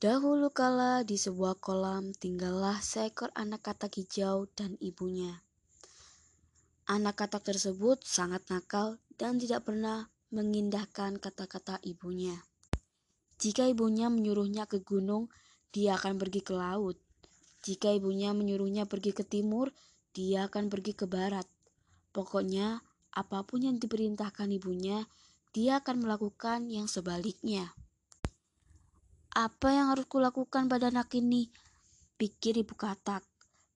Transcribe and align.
Dahulu 0.00 0.48
kala 0.48 1.04
di 1.04 1.20
sebuah 1.20 1.60
kolam 1.60 2.16
tinggallah 2.16 2.80
seekor 2.80 3.28
anak 3.36 3.68
katak 3.68 4.00
hijau 4.00 4.48
dan 4.56 4.80
ibunya. 4.80 5.44
Anak 6.88 7.20
katak 7.20 7.44
tersebut 7.44 8.00
sangat 8.00 8.40
nakal 8.48 8.96
dan 9.20 9.36
tidak 9.36 9.68
pernah 9.68 10.08
mengindahkan 10.32 11.20
kata-kata 11.20 11.84
ibunya. 11.84 12.32
Jika 13.44 13.68
ibunya 13.68 14.08
menyuruhnya 14.08 14.64
ke 14.64 14.80
gunung, 14.80 15.28
dia 15.68 16.00
akan 16.00 16.16
pergi 16.16 16.48
ke 16.48 16.56
laut. 16.56 16.96
Jika 17.60 17.92
ibunya 17.92 18.32
menyuruhnya 18.32 18.88
pergi 18.88 19.12
ke 19.12 19.28
timur, 19.28 19.68
dia 20.16 20.48
akan 20.48 20.72
pergi 20.72 20.96
ke 20.96 21.04
barat. 21.04 21.44
Pokoknya, 22.16 22.80
apa 23.12 23.44
pun 23.44 23.68
yang 23.68 23.76
diperintahkan 23.76 24.48
ibunya, 24.48 25.04
dia 25.52 25.84
akan 25.84 26.08
melakukan 26.08 26.72
yang 26.72 26.88
sebaliknya. 26.88 27.76
Apa 29.30 29.70
yang 29.70 29.94
harus 29.94 30.10
kulakukan 30.10 30.66
pada 30.66 30.90
anak 30.90 31.14
ini? 31.14 31.54
Pikir 32.18 32.58
ibu 32.58 32.74
katak. 32.74 33.22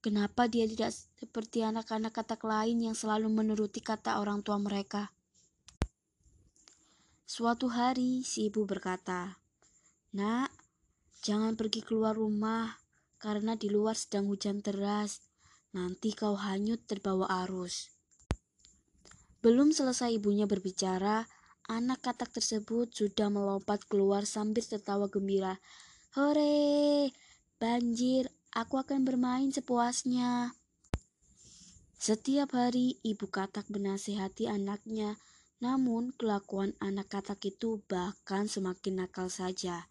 Kenapa 0.03 0.51
dia 0.51 0.67
tidak 0.67 0.91
seperti 0.91 1.63
anak-anak 1.63 2.11
katak 2.11 2.43
lain 2.43 2.83
yang 2.83 2.99
selalu 2.99 3.31
menuruti 3.31 3.79
kata 3.79 4.19
orang 4.19 4.43
tua 4.43 4.59
mereka? 4.59 5.15
Suatu 7.23 7.71
hari, 7.71 8.27
si 8.27 8.51
ibu 8.51 8.67
berkata, 8.67 9.39
Nak, 10.19 10.51
jangan 11.23 11.55
pergi 11.55 11.87
keluar 11.87 12.19
rumah, 12.19 12.75
karena 13.23 13.55
di 13.55 13.71
luar 13.71 13.95
sedang 13.95 14.29
hujan 14.29 14.59
deras. 14.59 15.23
Nanti 15.71 16.13
kau 16.13 16.35
hanyut 16.35 16.83
terbawa 16.85 17.31
arus. 17.47 17.95
Belum 19.39 19.71
selesai 19.71 20.19
ibunya 20.19 20.51
berbicara, 20.51 21.25
Anak 21.65 22.05
katak 22.05 22.29
tersebut 22.29 22.93
sudah 22.93 23.33
melompat 23.33 23.89
keluar 23.89 24.29
sambil 24.29 24.61
tertawa 24.61 25.09
gembira. 25.09 25.57
Hore, 26.13 27.09
banjir, 27.57 28.29
aku 28.53 28.85
akan 28.85 29.09
bermain 29.09 29.49
sepuasnya. 29.49 30.53
Setiap 31.97 32.53
hari 32.53 33.01
ibu 33.01 33.25
katak 33.33 33.73
menasehati 33.73 34.45
anaknya, 34.45 35.17
namun 35.65 36.13
kelakuan 36.13 36.77
anak 36.85 37.09
katak 37.09 37.41
itu 37.49 37.81
bahkan 37.89 38.45
semakin 38.45 39.01
nakal 39.01 39.33
saja. 39.33 39.89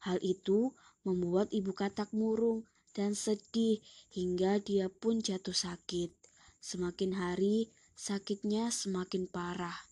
Hal 0.00 0.16
itu 0.24 0.72
membuat 1.04 1.52
ibu 1.52 1.76
katak 1.76 2.16
murung 2.16 2.64
dan 2.96 3.12
sedih 3.12 3.84
hingga 4.08 4.56
dia 4.56 4.88
pun 4.88 5.20
jatuh 5.20 5.52
sakit. 5.52 6.16
Semakin 6.64 7.12
hari, 7.12 7.68
sakitnya 7.92 8.72
semakin 8.72 9.28
parah. 9.28 9.89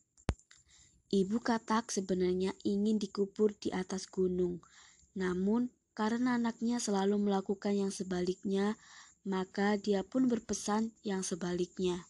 Ibu 1.08 1.40
katak 1.40 1.88
sebenarnya 1.88 2.52
ingin 2.68 3.00
dikubur 3.00 3.56
di 3.56 3.72
atas 3.72 4.04
gunung, 4.04 4.60
namun 5.16 5.72
karena 5.96 6.36
anaknya 6.36 6.76
selalu 6.76 7.16
melakukan 7.16 7.72
yang 7.72 7.88
sebaliknya, 7.88 8.76
maka 9.24 9.80
dia 9.80 10.04
pun 10.04 10.28
berpesan 10.28 10.92
yang 11.00 11.24
sebaliknya. 11.24 12.04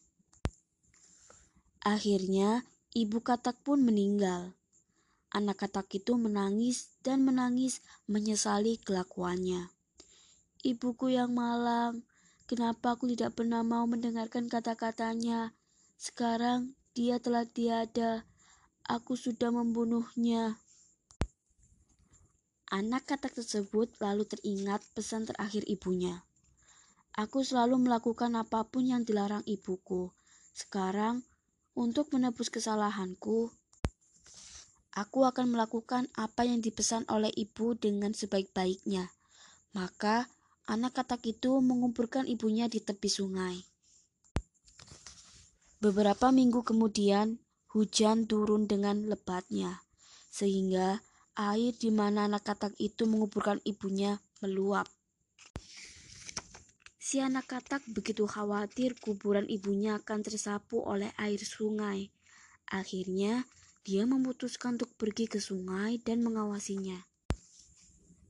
Akhirnya, 1.79 2.67
ibu 2.91 3.23
katak 3.23 3.63
pun 3.63 3.87
meninggal. 3.87 4.59
Anak 5.31 5.63
katak 5.63 5.87
itu 5.95 6.19
menangis 6.19 6.91
dan 7.07 7.23
menangis 7.23 7.79
menyesali 8.11 8.83
kelakuannya. 8.83 9.71
Ibuku 10.67 11.15
yang 11.15 11.39
malang, 11.39 12.03
kenapa 12.51 12.99
aku 12.99 13.07
tidak 13.15 13.39
pernah 13.39 13.63
mau 13.63 13.87
mendengarkan 13.87 14.51
kata-katanya? 14.51 15.55
Sekarang 15.95 16.75
dia 16.99 17.23
telah 17.23 17.47
tiada 17.47 18.27
Aku 18.89 19.21
sudah 19.21 19.53
membunuhnya. 19.53 20.57
Anak 22.73 23.05
katak 23.05 23.37
tersebut 23.37 23.93
lalu 24.01 24.25
teringat 24.25 24.81
pesan 24.97 25.29
terakhir 25.29 25.61
ibunya. 25.69 26.25
Aku 27.13 27.45
selalu 27.45 27.77
melakukan 27.85 28.33
apa 28.41 28.65
pun 28.65 28.89
yang 28.89 29.05
dilarang 29.05 29.45
ibuku. 29.45 30.09
Sekarang, 30.57 31.21
untuk 31.77 32.09
menebus 32.17 32.49
kesalahanku, 32.49 33.53
aku 34.97 35.21
akan 35.29 35.53
melakukan 35.53 36.09
apa 36.17 36.49
yang 36.49 36.65
dipesan 36.65 37.05
oleh 37.13 37.29
ibu 37.37 37.77
dengan 37.77 38.17
sebaik-baiknya. 38.17 39.13
Maka, 39.77 40.33
anak 40.65 40.97
katak 40.97 41.29
itu 41.29 41.61
mengumpulkan 41.61 42.25
ibunya 42.25 42.73
di 42.73 42.81
tepi 42.81 43.13
sungai. 43.13 43.61
Beberapa 45.77 46.33
minggu 46.33 46.65
kemudian, 46.65 47.37
Hujan 47.69 48.25
turun 48.25 48.65
dengan 48.65 49.05
lebatnya, 49.05 49.85
sehingga 50.33 51.05
air 51.37 51.77
di 51.77 51.93
mana 51.93 52.25
anak 52.25 52.49
katak 52.49 52.73
itu 52.81 53.05
menguburkan 53.05 53.61
ibunya 53.69 54.25
meluap. 54.41 54.89
Si 56.97 57.25
anak 57.25 57.49
katak 57.49 57.85
begitu 57.93 58.29
khawatir 58.29 58.93
kuburan 59.01 59.49
ibunya 59.49 59.97
akan 59.97 60.21
tersapu 60.21 60.85
oleh 60.85 61.09
air 61.17 61.41
sungai. 61.41 62.13
Akhirnya, 62.69 63.49
dia 63.81 64.05
memutuskan 64.05 64.77
untuk 64.77 64.93
pergi 65.01 65.25
ke 65.25 65.41
sungai 65.41 65.97
dan 66.05 66.21
mengawasinya. 66.21 67.01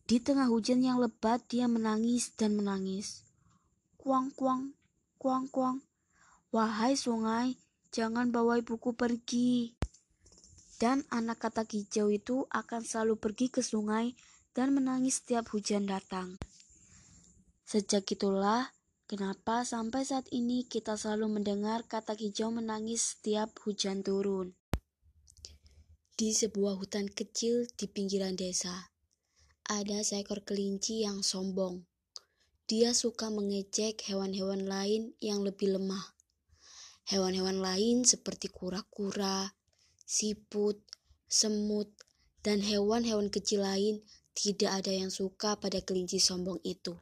Di 0.06 0.22
tengah 0.22 0.46
hujan 0.46 0.80
yang 0.86 1.02
lebat, 1.02 1.42
dia 1.50 1.66
menangis 1.66 2.30
dan 2.38 2.54
menangis. 2.54 3.26
Kuang, 3.98 4.30
kuang, 4.30 4.78
kuang, 5.18 5.50
kuang. 5.50 5.82
Wahai 6.54 6.94
sungai, 6.94 7.58
Jangan 7.88 8.28
bawa 8.28 8.60
ibuku 8.60 8.92
pergi. 8.92 9.72
Dan 10.78 11.02
anak 11.10 11.42
katak 11.42 11.74
hijau 11.74 12.12
itu 12.12 12.46
akan 12.52 12.84
selalu 12.84 13.18
pergi 13.18 13.50
ke 13.50 13.64
sungai 13.64 14.14
dan 14.52 14.76
menangis 14.76 15.24
setiap 15.24 15.50
hujan 15.50 15.88
datang. 15.88 16.38
Sejak 17.68 18.06
itulah 18.08 18.72
kenapa 19.08 19.64
sampai 19.64 20.04
saat 20.04 20.28
ini 20.30 20.68
kita 20.68 20.94
selalu 20.94 21.40
mendengar 21.40 21.84
katak 21.88 22.20
hijau 22.22 22.52
menangis 22.54 23.16
setiap 23.16 23.52
hujan 23.64 24.04
turun. 24.04 24.54
Di 26.18 26.34
sebuah 26.34 26.76
hutan 26.82 27.06
kecil 27.06 27.70
di 27.78 27.86
pinggiran 27.86 28.34
desa, 28.34 28.90
ada 29.70 30.02
seekor 30.02 30.42
kelinci 30.42 31.06
yang 31.06 31.22
sombong. 31.22 31.86
Dia 32.66 32.90
suka 32.90 33.30
mengejek 33.30 34.02
hewan-hewan 34.10 34.66
lain 34.66 35.14
yang 35.22 35.46
lebih 35.46 35.78
lemah. 35.78 36.17
Hewan-hewan 37.08 37.64
lain 37.64 38.04
seperti 38.04 38.52
kura-kura, 38.52 39.48
siput, 40.04 40.76
semut, 41.24 41.88
dan 42.44 42.60
hewan-hewan 42.60 43.32
kecil 43.32 43.64
lain 43.64 44.04
tidak 44.36 44.84
ada 44.84 44.92
yang 44.92 45.08
suka 45.08 45.56
pada 45.56 45.80
kelinci 45.80 46.20
sombong 46.20 46.60
itu. 46.68 46.92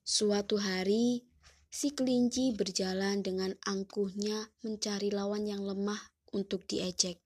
Suatu 0.00 0.56
hari, 0.56 1.28
si 1.68 1.92
kelinci 1.92 2.56
berjalan 2.56 3.20
dengan 3.20 3.52
angkuhnya 3.68 4.48
mencari 4.64 5.12
lawan 5.12 5.44
yang 5.44 5.60
lemah 5.60 6.00
untuk 6.32 6.64
diejek. 6.64 7.20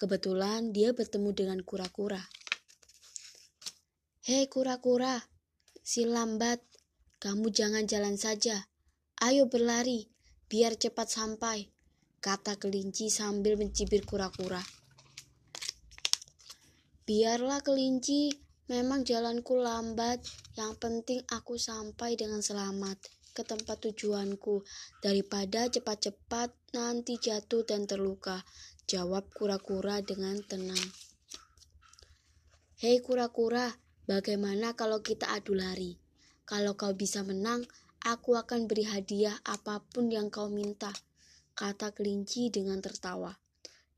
Kebetulan 0.00 0.72
dia 0.72 0.96
bertemu 0.96 1.30
dengan 1.36 1.58
kura-kura. 1.60 2.24
Hei 4.24 4.48
kura-kura, 4.48 5.20
si 5.84 6.08
lambat, 6.08 6.64
kamu 7.26 7.50
jangan 7.50 7.90
jalan 7.90 8.14
saja. 8.14 8.70
Ayo 9.18 9.50
berlari, 9.50 10.06
biar 10.46 10.78
cepat 10.78 11.10
sampai, 11.10 11.66
kata 12.22 12.54
kelinci 12.54 13.10
sambil 13.10 13.58
mencibir 13.58 14.06
kura-kura. 14.06 14.62
Biarlah 17.02 17.66
kelinci, 17.66 18.30
memang 18.70 19.02
jalanku 19.02 19.58
lambat, 19.58 20.22
yang 20.54 20.78
penting 20.78 21.18
aku 21.26 21.58
sampai 21.58 22.14
dengan 22.14 22.46
selamat 22.46 23.02
ke 23.34 23.42
tempat 23.42 23.82
tujuanku 23.82 24.62
daripada 25.02 25.66
cepat-cepat 25.66 26.54
nanti 26.78 27.18
jatuh 27.18 27.66
dan 27.66 27.90
terluka, 27.90 28.46
jawab 28.86 29.26
kura-kura 29.34 29.98
dengan 29.98 30.38
tenang. 30.46 30.94
Hei 32.78 33.02
kura-kura, 33.02 33.74
bagaimana 34.06 34.78
kalau 34.78 35.02
kita 35.02 35.34
adu 35.34 35.58
lari? 35.58 36.05
Kalau 36.46 36.78
kau 36.78 36.94
bisa 36.94 37.26
menang, 37.26 37.66
aku 38.06 38.38
akan 38.38 38.70
beri 38.70 38.86
hadiah 38.86 39.34
apa 39.42 39.82
pun 39.82 40.06
yang 40.06 40.30
kau 40.30 40.46
minta, 40.46 40.94
kata 41.58 41.90
kelinci 41.90 42.54
dengan 42.54 42.78
tertawa. 42.78 43.34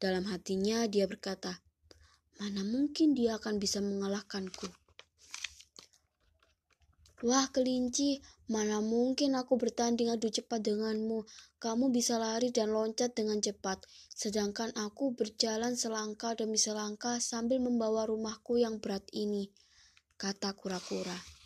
Dalam 0.00 0.24
hatinya 0.32 0.88
dia 0.88 1.04
berkata, 1.04 1.60
mana 2.40 2.64
mungkin 2.64 3.12
dia 3.12 3.36
akan 3.36 3.60
bisa 3.60 3.84
mengalahkanku. 3.84 4.64
Wah 7.26 7.50
kelinci, 7.50 8.22
mana 8.46 8.78
mungkin 8.78 9.34
aku 9.34 9.58
bertanding 9.58 10.08
adu 10.08 10.30
cepat 10.30 10.62
denganmu. 10.62 11.26
Kamu 11.58 11.90
bisa 11.90 12.14
lari 12.14 12.54
dan 12.54 12.70
loncat 12.70 13.12
dengan 13.12 13.42
cepat, 13.42 13.82
sedangkan 14.14 14.70
aku 14.78 15.18
berjalan 15.18 15.74
selangkah 15.74 16.38
demi 16.38 16.56
selangkah 16.56 17.18
sambil 17.18 17.58
membawa 17.58 18.06
rumahku 18.06 18.62
yang 18.62 18.78
berat 18.78 19.02
ini, 19.10 19.50
kata 20.14 20.54
kura-kura. 20.54 21.37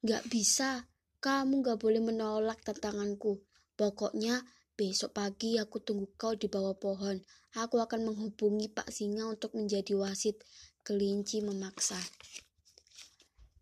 Gak 0.00 0.28
bisa, 0.32 0.88
kamu 1.20 1.64
gak 1.64 1.78
boleh 1.80 2.00
menolak 2.00 2.60
tantanganku. 2.64 3.40
Pokoknya 3.76 4.44
Besok 4.80 5.12
pagi 5.12 5.60
aku 5.60 5.76
tunggu 5.84 6.08
kau 6.16 6.32
di 6.32 6.48
bawah 6.48 6.72
pohon. 6.72 7.20
Aku 7.52 7.76
akan 7.84 8.08
menghubungi 8.08 8.72
Pak 8.72 8.88
Singa 8.88 9.28
untuk 9.28 9.52
menjadi 9.52 9.92
wasit. 9.92 10.40
Kelinci 10.80 11.44
memaksa. 11.44 12.00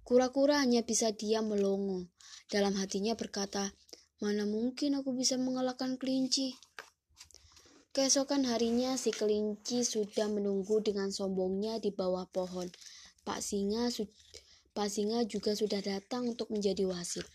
Kura-kura 0.06 0.62
hanya 0.62 0.86
bisa 0.86 1.10
diam 1.10 1.50
melongo. 1.50 2.06
Dalam 2.46 2.78
hatinya 2.78 3.18
berkata, 3.18 3.74
mana 4.22 4.46
mungkin 4.46 4.94
aku 4.94 5.10
bisa 5.10 5.34
mengalahkan 5.42 5.98
kelinci. 5.98 6.54
Keesokan 7.90 8.46
harinya 8.46 8.94
si 8.94 9.10
kelinci 9.10 9.82
sudah 9.82 10.30
menunggu 10.30 10.78
dengan 10.86 11.10
sombongnya 11.10 11.82
di 11.82 11.90
bawah 11.90 12.30
pohon. 12.30 12.70
Pak 13.26 13.42
Singa, 13.42 13.90
Pak 13.90 14.06
Singa 14.86 15.26
juga 15.26 15.58
sudah 15.58 15.82
datang 15.82 16.30
untuk 16.30 16.54
menjadi 16.54 16.86
wasit. 16.86 17.26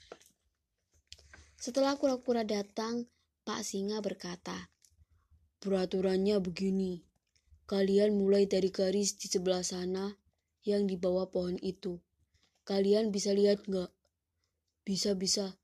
Setelah 1.60 2.00
kura-kura 2.00 2.48
datang, 2.48 3.12
Pak 3.44 3.68
Singa 3.68 4.00
berkata, 4.00 4.72
Peraturannya 5.60 6.40
begini, 6.40 7.04
kalian 7.68 8.16
mulai 8.16 8.48
dari 8.48 8.72
garis 8.72 9.19
di 9.19 9.28
sebelah 9.28 9.68
sana 9.68 10.16
yang 10.63 10.88
di 10.88 10.95
bawah 10.95 11.28
pohon 11.28 11.60
itu. 11.60 12.00
Kalian 12.63 13.12
bisa 13.12 13.36
lihat 13.36 13.68
nggak? 13.68 13.92
Bisa-bisa. 14.88 15.60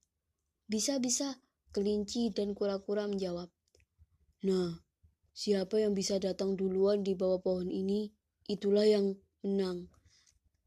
Bisa-bisa, 0.68 1.40
kelinci 1.72 2.36
dan 2.36 2.52
kura-kura 2.52 3.08
menjawab. 3.08 3.48
Nah, 4.44 4.84
Siapa 5.40 5.80
yang 5.80 5.96
bisa 5.96 6.20
datang 6.20 6.60
duluan 6.60 7.00
di 7.00 7.16
bawah 7.16 7.40
pohon 7.40 7.72
ini, 7.72 8.12
itulah 8.52 8.84
yang 8.84 9.16
menang, 9.40 9.88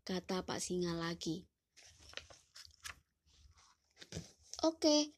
kata 0.03 0.43
Pak 0.43 0.59
Singa 0.59 0.99
lagi. 0.99 1.47
Oke, 4.63 5.11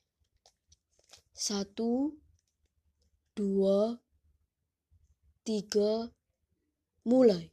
satu, 1.37 2.17
dua, 3.37 4.01
tiga, 5.45 6.09
mulai. 7.05 7.53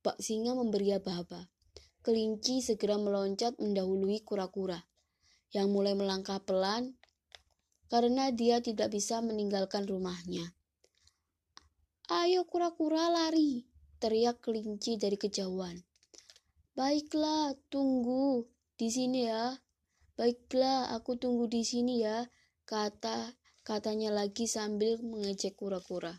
Pak 0.00 0.22
Singa 0.22 0.54
memberi 0.54 0.94
aba-aba. 0.94 1.50
Kelinci 2.00 2.64
segera 2.64 2.96
meloncat 2.96 3.58
mendahului 3.60 4.24
kura-kura 4.24 4.80
yang 5.52 5.68
mulai 5.68 5.92
melangkah 5.92 6.40
pelan 6.40 6.96
karena 7.90 8.30
dia 8.30 8.62
tidak 8.62 8.94
bisa 8.94 9.20
meninggalkan 9.20 9.84
rumahnya. 9.84 10.54
Ayo 12.08 12.46
kura-kura 12.46 13.10
lari, 13.10 13.66
teriak 14.00 14.40
kelinci 14.40 14.96
dari 14.96 15.18
kejauhan. 15.18 15.89
Baiklah, 16.70 17.58
tunggu 17.66 18.46
di 18.78 18.94
sini 18.94 19.26
ya. 19.26 19.58
Baiklah, 20.14 20.94
aku 20.94 21.18
tunggu 21.18 21.50
di 21.50 21.66
sini 21.66 21.98
ya, 21.98 22.30
kata 22.62 23.34
katanya 23.66 24.14
lagi 24.14 24.46
sambil 24.46 25.02
mengejek 25.02 25.58
kura-kura. 25.58 26.14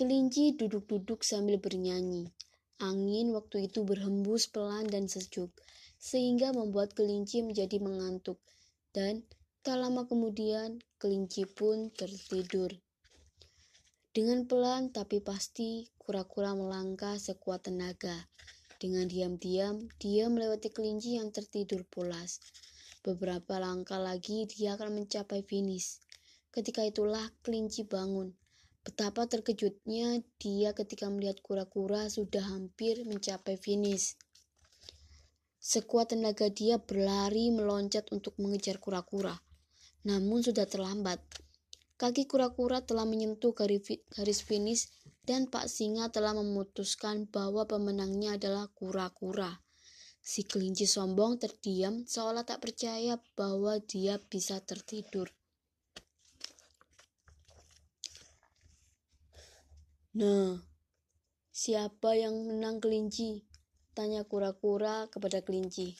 Kelinci 0.00 0.56
duduk-duduk 0.56 1.20
sambil 1.20 1.60
bernyanyi. 1.60 2.32
Angin 2.80 3.36
waktu 3.36 3.68
itu 3.68 3.84
berhembus 3.84 4.48
pelan 4.48 4.88
dan 4.88 5.12
sejuk, 5.12 5.52
sehingga 6.00 6.56
membuat 6.56 6.96
kelinci 6.96 7.44
menjadi 7.44 7.76
mengantuk. 7.82 8.40
Dan 8.96 9.28
tak 9.60 9.76
lama 9.76 10.08
kemudian, 10.08 10.80
kelinci 10.96 11.44
pun 11.44 11.92
tertidur. 11.92 12.72
Dengan 14.08 14.48
pelan 14.48 14.88
tapi 14.88 15.20
pasti, 15.20 15.88
kura-kura 16.00 16.56
melangkah 16.56 17.20
sekuat 17.20 17.68
tenaga. 17.68 18.28
Dengan 18.78 19.10
diam-diam, 19.10 19.90
dia 19.98 20.30
melewati 20.30 20.70
kelinci 20.70 21.18
yang 21.18 21.34
tertidur 21.34 21.82
pulas. 21.90 22.38
Beberapa 23.02 23.58
langkah 23.58 23.98
lagi 23.98 24.46
dia 24.46 24.78
akan 24.78 25.02
mencapai 25.02 25.42
finish. 25.42 25.98
Ketika 26.54 26.86
itulah 26.86 27.22
kelinci 27.42 27.84
bangun. 27.84 28.32
Betapa 28.86 29.28
terkejutnya 29.28 30.24
dia 30.40 30.72
ketika 30.72 31.12
melihat 31.12 31.44
kura-kura 31.44 32.08
sudah 32.08 32.40
hampir 32.40 33.04
mencapai 33.04 33.60
finish. 33.60 34.16
Sekuat 35.60 36.16
tenaga 36.16 36.48
dia 36.48 36.80
berlari 36.80 37.52
meloncat 37.52 38.08
untuk 38.14 38.32
mengejar 38.40 38.80
kura-kura. 38.80 39.36
Namun 40.08 40.40
sudah 40.40 40.64
terlambat. 40.64 41.20
Kaki 41.98 42.30
kura-kura 42.30 42.78
telah 42.78 43.02
menyentuh 43.02 43.50
garis 43.58 44.40
finish 44.46 44.86
dan 45.26 45.50
Pak 45.50 45.66
Singa 45.66 46.06
telah 46.14 46.30
memutuskan 46.30 47.26
bahwa 47.26 47.66
pemenangnya 47.66 48.38
adalah 48.38 48.70
kura-kura. 48.70 49.58
Si 50.22 50.46
kelinci 50.46 50.86
sombong 50.86 51.42
terdiam 51.42 52.06
seolah 52.06 52.46
tak 52.46 52.62
percaya 52.62 53.18
bahwa 53.34 53.82
dia 53.82 54.22
bisa 54.22 54.62
tertidur. 54.62 55.26
Nah, 60.14 60.54
siapa 61.50 62.14
yang 62.14 62.46
menang 62.46 62.78
kelinci? 62.78 63.42
Tanya 63.90 64.22
kura-kura 64.22 65.10
kepada 65.10 65.42
kelinci. 65.42 65.98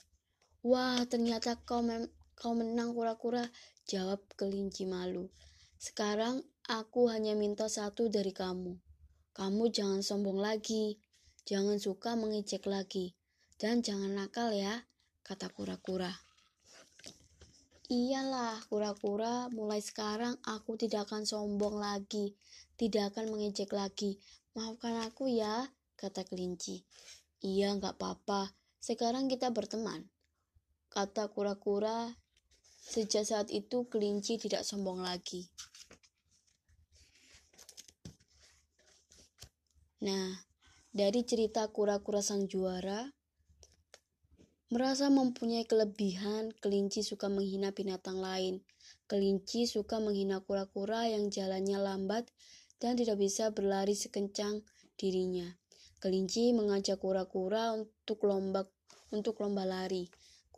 Wah, 0.63 1.03
ternyata 1.11 1.59
kau, 1.67 1.83
kau 2.39 2.55
menang 2.55 2.95
kura-kura, 2.95 3.43
jawab 3.83 4.23
kelinci 4.39 4.87
malu. 4.87 5.27
Sekarang 5.79 6.43
aku 6.67 7.07
hanya 7.07 7.39
minta 7.39 7.71
satu 7.71 8.11
dari 8.11 8.35
kamu. 8.35 8.75
Kamu 9.31 9.71
jangan 9.71 10.03
sombong 10.03 10.35
lagi, 10.35 10.99
jangan 11.47 11.79
suka 11.79 12.19
mengejek 12.19 12.67
lagi, 12.67 13.15
dan 13.55 13.79
jangan 13.79 14.11
nakal 14.11 14.51
ya, 14.51 14.83
kata 15.23 15.47
kura-kura. 15.47 16.11
Iyalah, 17.87 18.59
kura-kura, 18.67 19.47
mulai 19.55 19.79
sekarang 19.79 20.35
aku 20.43 20.75
tidak 20.75 21.07
akan 21.07 21.23
sombong 21.23 21.79
lagi, 21.79 22.35
tidak 22.75 23.15
akan 23.15 23.31
mengejek 23.31 23.71
lagi. 23.71 24.19
Maafkan 24.59 24.99
aku 24.99 25.31
ya, 25.31 25.71
kata 25.95 26.27
kelinci. 26.27 26.83
Iya, 27.39 27.71
nggak 27.79 27.95
apa-apa. 27.95 28.51
Sekarang 28.83 29.31
kita 29.31 29.55
berteman. 29.55 30.11
Kata 30.91 31.31
kura-kura 31.31 32.11
Sejak 32.79 33.27
saat 33.27 33.47
itu 33.53 33.85
kelinci 33.87 34.39
tidak 34.41 34.65
sombong 34.65 35.03
lagi. 35.03 35.47
Nah, 39.99 40.31
dari 40.95 41.27
cerita 41.27 41.67
kura-kura 41.67 42.23
sang 42.23 42.47
juara, 42.47 43.11
merasa 44.71 45.11
mempunyai 45.11 45.67
kelebihan, 45.67 46.55
kelinci 46.63 47.03
suka 47.03 47.27
menghina 47.27 47.75
binatang 47.75 48.23
lain. 48.23 48.63
Kelinci 49.09 49.67
suka 49.67 49.99
menghina 49.99 50.39
kura-kura 50.39 51.09
yang 51.09 51.27
jalannya 51.27 51.81
lambat 51.81 52.31
dan 52.79 52.95
tidak 52.95 53.19
bisa 53.19 53.51
berlari 53.51 53.97
sekencang 53.97 54.63
dirinya. 54.95 55.51
Kelinci 55.99 56.55
mengajak 56.55 57.03
kura-kura 57.03 57.75
untuk 57.75 58.23
lomba 58.23 58.63
untuk 59.11 59.41
lomba 59.43 59.67
lari. 59.67 60.07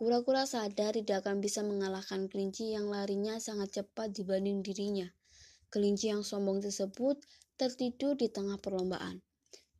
Kura-kura 0.01 0.49
sadar 0.49 0.97
tidak 0.97 1.21
akan 1.21 1.45
bisa 1.45 1.61
mengalahkan 1.61 2.25
kelinci 2.25 2.73
yang 2.73 2.89
larinya 2.89 3.37
sangat 3.37 3.69
cepat 3.69 4.09
dibanding 4.09 4.65
dirinya. 4.65 5.05
Kelinci 5.69 6.09
yang 6.09 6.25
sombong 6.25 6.57
tersebut 6.57 7.21
tertidur 7.53 8.17
di 8.17 8.25
tengah 8.25 8.57
perlombaan. 8.57 9.21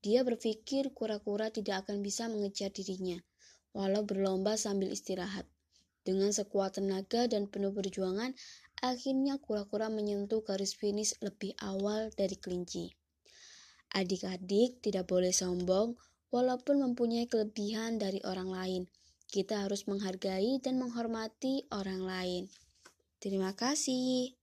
Dia 0.06 0.22
berpikir 0.22 0.94
kura-kura 0.94 1.50
tidak 1.50 1.90
akan 1.90 2.06
bisa 2.06 2.30
mengejar 2.30 2.70
dirinya, 2.70 3.18
walau 3.74 4.06
berlomba 4.06 4.62
sambil 4.62 4.94
istirahat. 4.94 5.50
Dengan 6.06 6.30
sekuat 6.30 6.78
tenaga 6.78 7.25
dan 7.25 7.50
penuh 7.50 7.74
perjuangan, 7.74 8.38
akhirnya 8.78 9.42
kura-kura 9.42 9.90
menyentuh 9.90 10.46
garis 10.46 10.78
finish 10.78 11.18
lebih 11.25 11.58
awal 11.66 12.13
dari 12.13 12.38
kelinci. 12.38 12.94
Adik-adik 13.98 14.86
tidak 14.86 15.10
boleh 15.10 15.34
sombong, 15.34 15.98
walaupun 16.30 16.78
mempunyai 16.78 17.25
kelebihan 17.25 17.98
dari 17.98 18.22
orang 18.22 18.54
lain– 18.54 18.86
kita 19.32 19.64
harus 19.64 19.88
menghargai 19.88 20.60
dan 20.60 20.76
menghormati 20.76 21.64
orang 21.72 22.04
lain. 22.04 22.44
Terima 23.24 23.56
kasih. 23.56 24.36